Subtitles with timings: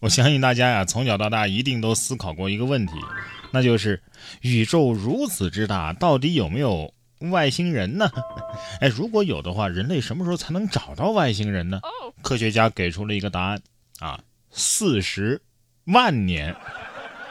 [0.00, 2.92] 我相信大家呀，从小到大一定都思考过一个问题，
[3.50, 4.00] 那就是
[4.42, 6.94] 宇宙如此之大，到底有没有
[7.30, 8.10] 外星人呢？
[8.80, 11.80] 哎，如果有的话，人类什么时候才能找到外星人呢？
[12.22, 13.60] 科学家给出了一个答案
[13.98, 15.40] 啊，四十
[15.86, 16.54] 万年。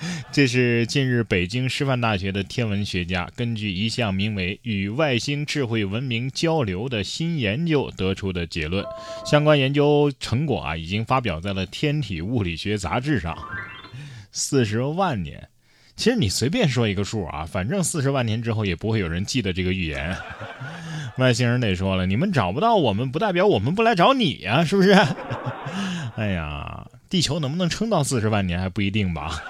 [0.32, 8.84] 这是近日北京师范大学的天文学家根据一项名为“与外星智慧文明交流”的新研究得出的结论。
[9.26, 13.36] 相关研究成果啊，已经发表在了《天体物理学杂志》上。
[14.32, 15.48] 四十万年，
[15.96, 20.16] 其实你随便说一个数啊，反正四十万年之后也不会有人记得这个预言。
[21.18, 24.92] 外星人得说了，你们找不到我们，不代表我们不来找你呀，是不是？
[26.16, 29.42] 哎呀，地球能不能撑到四十万年还不一定吧。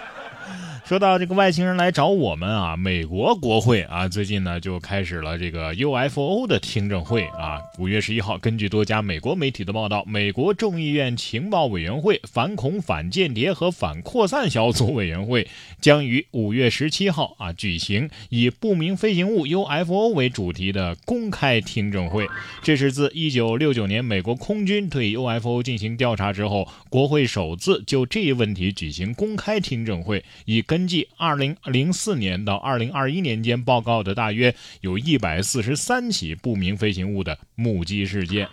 [0.91, 7.61] 说到这个外星人来找我们啊，美国国会啊最近呢就开始了这个 UFO 的听证会啊。
[7.79, 15.47] 五月十一号，根据多家美国媒体的报道，美国众议院情报委员会反恐、反间谍和反扩散小组委员会
[15.81, 22.27] 将于五月十七号啊举行以不明飞行物 UFO 为主题的公开听证会。
[22.65, 38.49] 这是自一九六九年美国空军对 UFO 进行调查之后，国会首次就这一问题举行公开听证会，以根根据二零零四年到二零二一年间报告的大约有一百四十三起不明飞行物的目击事件。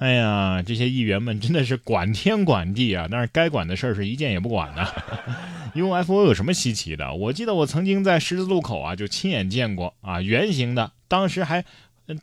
[0.00, 4.84] 哎呀，这些议员们真的是管天管地啊，但是该管的事儿是一件也不管呢。
[5.76, 7.14] UFO 有什么稀奇的？
[7.14, 11.64] 我记得我曾经在十字路口啊就亲眼见过啊，圆形的，当时还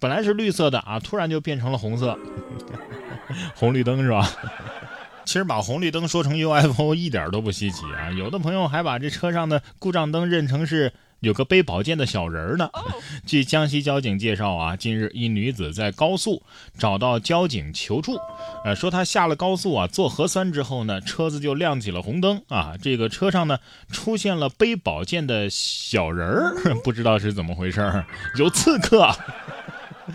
[0.01, 2.19] 本来是绿色的啊，突然就变成了红色，
[3.55, 4.29] 红绿灯是吧？
[5.31, 8.11] 其实把红绿灯说成 UFO 一点都不稀奇啊！
[8.11, 12.69] 有的朋友还把这车上的故障灯认成是有个背宝剑的小人呢。
[13.25, 16.43] 据江西交警介绍啊，近日一女子在高速
[16.77, 18.19] 找到交警求助，
[18.65, 23.57] 呃，说她下了高速啊，做核酸之后呢，车子就亮起了红灯啊，这个车上呢
[23.89, 28.03] 出现了背宝剑的小人儿， 不知道是怎么回事，
[28.37, 29.09] 有刺客。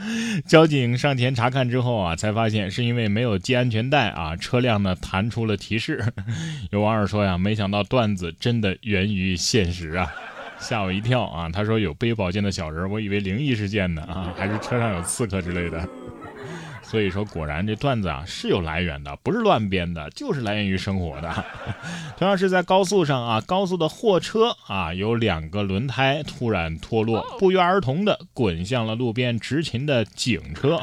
[0.47, 6.05] 交警上前查看之后啊，才发现是因为没有系安全带啊，车辆呢弹出了提示。
[6.71, 10.11] 有网友说呀，没想到段子真的源于现实啊，
[10.59, 11.49] 吓我一跳啊！
[11.53, 15.89] 他说有背宝剑的小人，我以为灵异事件呢啊，还是车上有刺客之类的。
[16.89, 21.45] 所以说，果然这段子啊是有来源的，不是乱编的，就是来源于生活的。
[22.17, 30.81] 同样是在高速上啊，高速的货车啊有两个轮胎突然脱落，不约而同的滚向了路边执勤的警车。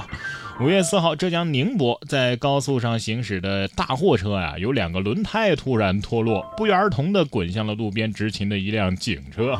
[0.60, 9.58] 五月四号，浙江宁波在高速上行驶的大货车啊，有两个轮胎突然脱落，不约而同的滚向了路边执勤的一辆警车。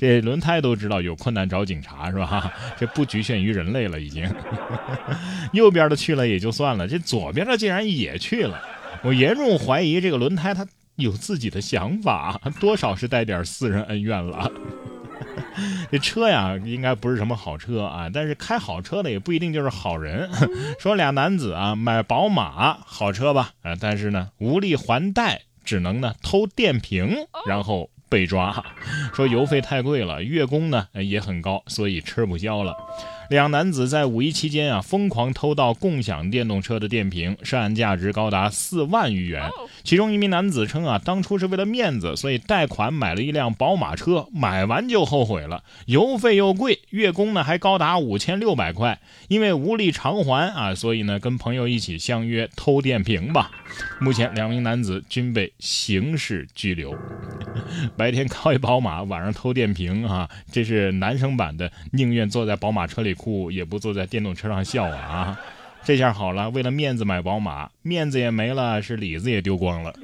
[0.00, 2.50] 这轮胎都知道有困难找警察是吧？
[2.80, 4.26] 这不局限于人类了，已经。
[5.52, 8.58] 右边的去了也就算了，这左边的竟然也去了。
[9.02, 10.66] 我严重怀疑这个轮胎它
[10.96, 14.50] 有自己的想法，多少是带点私人恩怨了。
[15.92, 20.30] 这车呀，应该不是什么好车啊，但是开好车的也不一定就是好人。
[20.78, 27.14] 说俩男子啊买宝马好车吧，啊，但是呢无力还贷，只能呢偷电瓶，
[27.46, 27.90] 然后。
[28.10, 28.62] 被抓，
[29.14, 32.76] 说油费太贵了，月供呢也很高，所以吃不消了。
[33.30, 39.48] 两男子在五一期间啊，疯狂偷盗共享电动车的电瓶，涉案价值高达四万余元。
[39.84, 53.52] 其中一名男子称啊，当初是为了面子，所以贷款买了一辆宝马车，买完就后悔了，油费又贵，月供呢还高达五千六百块，因为无力偿还啊，所以呢跟朋友一起相约偷电瓶吧。
[54.00, 56.98] 目前两名男子均被刑事拘留。
[57.96, 63.10] 白天开宝马，晚上偷电瓶啊，这是男生版的，宁愿坐在宝马车里。
[63.20, 65.40] 哭也不坐在电动车上笑啊啊！
[65.84, 69.94] 这下好了，为了面子买宝马，面子也没了，是里子也丢光了。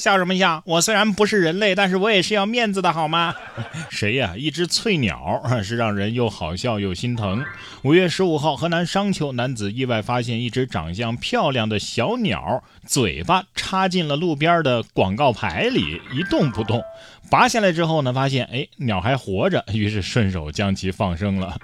[0.00, 0.60] 笑什么笑？
[0.66, 3.34] 我虽然不是人类，但是我也是要面子的，好吗？
[3.90, 4.34] 谁呀？
[4.36, 7.44] 一只翠鸟 是让人又好笑又心疼。
[7.82, 16.82] 五月十五号，河南商丘男子意外发现一只长相漂亮的小鸟，嘴巴插进了路边的广告牌里，一动不动。
[17.30, 21.56] 拔下来之后呢，发现哎，鸟还活着， 于是顺手将其放生了。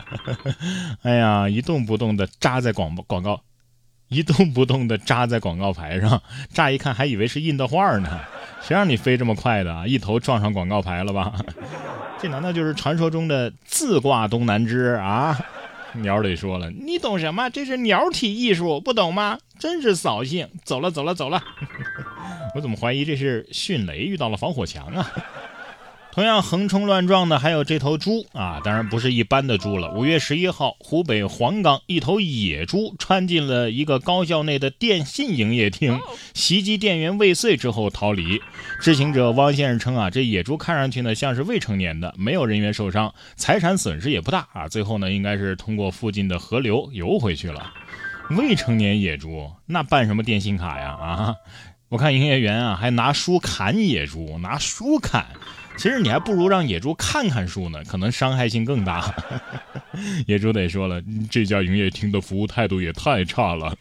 [1.03, 3.41] 哎呀，一动不动的扎在广广告。
[4.09, 6.23] 一动不动地扎在广告牌上，
[6.53, 8.21] 乍一看还以为是印的画呢。
[8.63, 9.87] 谁让你飞这么快的啊？
[9.87, 11.35] 一头撞上广告牌了吧？
[12.21, 15.39] 这难道就是传说中的自挂东南枝啊？
[15.95, 17.49] 鸟得说了，你懂什么？
[17.51, 19.39] 这是鸟体艺术，不懂吗？
[19.59, 20.49] 真是扫兴！
[20.65, 21.43] 走了，走了，走了。
[22.55, 25.11] 我怎么怀疑这是迅雷遇到了防火墙啊？
[26.17, 29.91] 同样横冲乱撞的还有这头猪啊，当然不是一般的猪了。
[29.93, 36.01] 五月十一号，湖北黄冈一头野猪穿进了一个高校内的电信营业厅，
[36.33, 38.41] 袭击店员未遂之后逃离。
[38.81, 44.67] 知情者汪先生称啊，这野猪看上去呢像是未成年的，没有人员受伤，财产损失也不大啊。
[44.67, 47.71] 最后呢，应该是通过附近的河流游回去了。
[48.31, 50.93] 未成年野猪那办什么电信卡呀？
[50.93, 51.35] 啊，
[51.91, 55.27] 我看营业员啊还拿书砍野猪，拿书砍。
[55.77, 59.15] 其实你还不如让野猪看看书呢，可能伤害性更大。
[60.27, 63.77] 野猪得说了，这家营业厅的服务态度也太差了。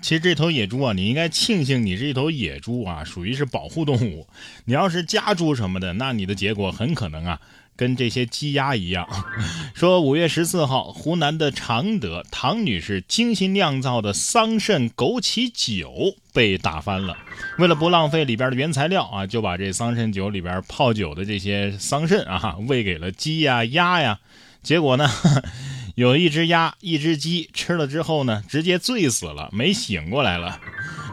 [0.00, 4.26] 其实这头野猪啊，你应该庆幸你是一头野猪啊，属于是保护动物。
[4.64, 7.40] 你要是家猪什么的，那你的结果很可能啊。
[7.78, 9.08] 跟这些鸡鸭一样，
[9.72, 17.16] 说五月十四号，湖南的常德唐女士精心酿造的桑葚枸杞酒被打翻了。
[17.58, 24.18] 为了不浪费里边的原材料啊，就把这桑葚酒里边泡酒的这些桑葚啊喂给了鸡呀鸭呀。
[24.60, 25.08] 结果呢，
[25.94, 30.60] 有一只鸭、一只鸡吃了之后呢，直接醉死了，没醒过来了。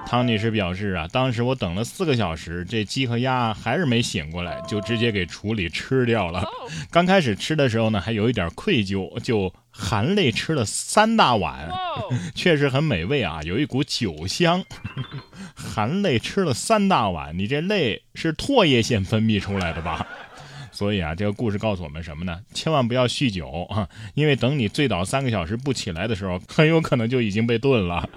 [0.08, 6.44] 汤女士表示啊，当时我等了四个小时，这鸡和鸭还是没醒过来，就直接给处理吃掉了。
[6.92, 11.70] 刚开始吃的时候呢，还有一点愧疚，就含泪吃了三大碗，
[12.36, 14.64] 确实很美味啊，有一股酒香。
[15.54, 20.06] 含泪吃了三大碗，你这泪是唾液腺分泌出来的吧？
[20.72, 22.40] 所以啊，这个故事告诉我们什么呢？
[22.54, 28.08] 千万不要酗酒啊，因为等你醉倒三个小时不起来的时候，很有可能就已经被炖了。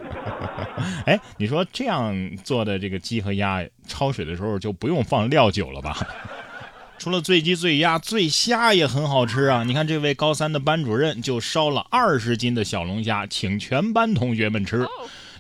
[1.07, 2.15] 哎，你说这样
[2.45, 5.97] 做的这个鸡和鸭焯水的时候就不用放料酒了吧？
[6.99, 9.63] 除了醉鸡、醉鸭、醉虾也很好吃啊！
[9.63, 14.85] 你看这位高三的班主任就烧了二十斤的小龙虾，请全班同学们吃。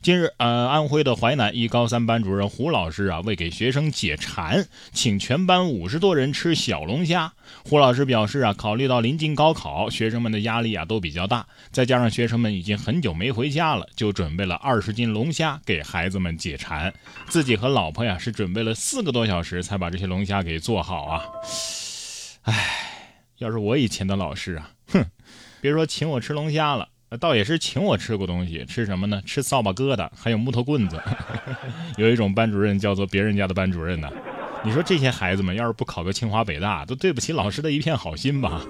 [0.00, 7.32] 近日，呃，安徽的淮南一高三班主任胡老师啊，为给学生解馋，请全班五十多人吃小龙虾。
[7.64, 16.94] 胡老师表示啊，考虑到临近高考，学生们的压力啊都比较大，再加上学生们已经很久没回家了，就准备了二十斤龙虾给孩子们解馋。
[17.28, 21.24] 自己和老婆呀是准备了四个多小时才把这些龙虾给做好啊。
[22.42, 22.54] 唉，
[23.38, 25.04] 要是我以前的老师啊，哼，
[25.60, 26.88] 别说请我吃龙虾了。
[27.16, 29.22] 倒也是请我吃过东西，吃什么呢？
[29.24, 31.00] 吃扫把疙瘩，还有木头棍子。
[31.96, 34.10] 有一种班主任叫做别人家的班主任呢。
[34.64, 38.60] 你说这些孩子们要是不考个清华北大，都对不起老师的一片好心吧？